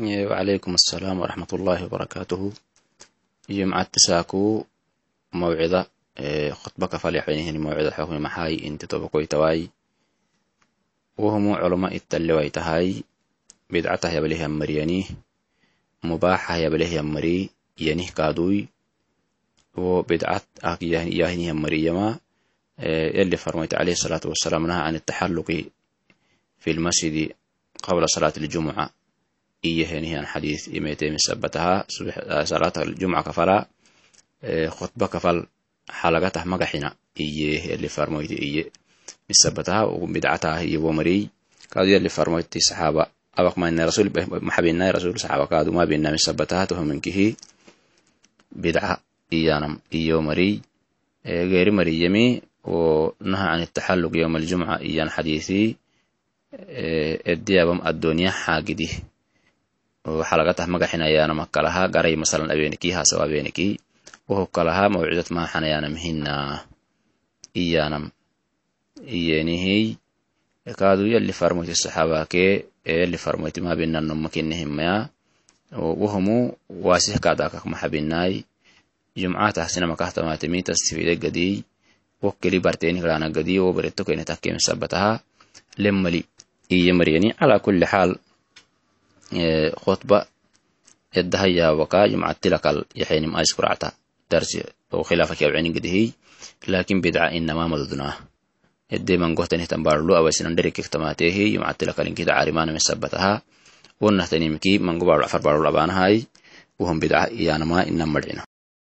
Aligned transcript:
wacalaykum 0.00 0.80
assalaam 0.80 1.20
waraxmat 1.20 1.50
ullaahi 1.52 1.84
wabarakaatuhu 1.84 2.48
jimcadtisaku 3.48 4.64
mawcida 5.36 5.84
khudba 6.56 6.86
ka 6.88 6.96
falyaxwenihin 6.96 7.60
mawcida 7.60 7.92
xukmi 7.92 8.16
maxay 8.16 8.54
inti 8.64 8.88
tobakoi 8.88 9.28
tawai 9.28 9.68
wohumu 11.20 11.52
culama 11.60 11.92
ittallewai 11.92 12.48
tahay 12.48 13.04
bidcatah 13.68 14.08
yableh 14.16 14.40
yammariyani 14.40 15.04
mubaaxah 16.08 16.56
yableh 16.64 16.88
yammari 16.88 17.52
yanih 17.76 18.08
kaadui 18.16 18.72
wo 19.76 20.00
bidcat 20.00 20.48
ak 20.64 20.80
yahnih 20.80 21.52
yammariyama 21.52 22.16
yali 22.80 23.36
farmayta 23.36 23.76
alayhi 23.76 24.00
salaatu 24.00 24.32
wasalaam 24.32 24.64
naha 24.64 24.88
an 24.88 24.96
ataxalluqi 24.96 25.68
fi 26.56 26.68
lmasjidi 26.72 27.24
qabla 27.84 28.08
salaati 28.08 28.40
ljumuca 28.40 28.88
iyahan 29.62 30.04
hiyan 30.04 30.26
xadiis 30.26 30.68
imaytemi 30.72 31.20
sabatahaa 31.20 31.84
ah, 32.28 32.44
salaata 32.48 32.84
jumca 32.96 33.22
kafalaa 33.22 33.66
eh, 34.42 34.68
khutba 34.72 35.08
kafal 35.08 35.44
xalagatah 35.90 36.44
magaxina 36.48 36.96
iye 37.16 37.76
lifarmoyti 37.76 38.34
iye 38.34 38.62
misabatahaa 39.28 39.86
ugu 39.86 40.06
bidcataah 40.06 40.64
iyo 40.64 40.80
womarey 40.82 41.28
kaadu 41.68 41.90
yali 41.92 42.08
farmoyti 42.08 42.60
saxaaba 42.60 43.04
abaq 43.36 43.54
maxabinay 43.56 44.90
rasul 44.92 45.14
saxaaba 45.18 45.46
kaadu 45.46 45.70
mabina 45.72 46.10
misabatahaa 46.10 46.66
tohominkihi 46.66 47.36
bidca 48.50 48.98
iyanam 49.30 49.78
iyo 49.92 50.24
marey 50.24 50.58
eh, 51.24 51.44
geeri 51.46 51.70
mariyami 51.70 52.42
oo 52.64 53.14
naha 53.20 53.60
can 53.60 53.66
taxalluq 53.76 54.14
yowma 54.16 54.38
aljumca 54.40 54.80
iyan 54.82 55.08
xadiisii 55.12 55.76
eh, 56.66 57.14
ediyabam 57.24 57.80
addooniya 57.84 58.32
xaagidih 58.32 59.09
waxaa 60.00 60.40
laga 60.40 60.56
taxmagaxinayaana 60.56 61.36
makalaha 61.36 61.84
garay 61.92 62.16
masalan 62.16 62.48
abeenikii 62.48 62.96
haase 62.96 63.20
abeenikii 63.20 63.76
wuxuu 64.28 64.48
kalahaa 64.48 64.88
mawcidad 64.88 65.28
maaxanayaanam 65.28 65.94
hina 66.04 66.64
iyaanam 67.52 68.08
iyenihiy 69.04 70.00
kaduya 70.80 71.20
lifarmoyti 71.20 71.76
saxaabakee 71.76 72.64
ee 72.86 73.04
lifarmoyti 73.12 73.60
mahabinano 73.60 74.14
makinihimaya 74.16 75.12
wuhumu 75.76 76.56
waasih 76.68 77.20
kadakak 77.20 77.64
maxabinaay 77.68 78.40
jumcaatahsinama 79.20 80.00
kahtamaatimitas 80.00 80.80
fide 80.96 81.20
gadiy 81.20 81.60
gadiy 83.36 83.58
wo 83.60 83.72
bareto 83.76 84.00
iyo 86.70 86.94
maryani 86.94 87.34
calaa 87.34 87.58
kulli 87.58 87.84
xaal 87.84 88.14
khutba 89.84 90.18
edahayaa 91.20 91.72
wakaa 91.80 92.08
jumca 92.12 92.34
tilakal 92.42 92.78
yaxaynim 93.00 93.32
aiskuracta 93.38 93.88
darsi 94.30 94.58
oo 94.94 95.02
khilaafaki 95.08 95.42
awciningadihiy 95.46 96.06
laakin 96.72 96.98
bidca 97.04 97.22
inamaa 97.38 97.68
madudunaa 97.72 98.14
edeman 98.96 99.32
gohtanihtan 99.38 99.82
baarlu 99.86 100.12
awaisinan 100.18 100.56
dherikektamaateehi 100.58 101.44
jumca 101.54 101.74
tilakalinkita 101.78 102.32
carimaaname 102.38 102.80
sabatahaa 102.88 103.36
wonahtanimki 104.02 104.72
mangobaar 104.86 105.20
afar 105.26 105.40
baarul 105.44 105.66
abaanahay 105.70 106.16
wahon 106.80 106.98
bidca 107.02 107.20
iyaanamaa 107.40 107.82
inan 107.90 108.10
marcina 108.14 108.42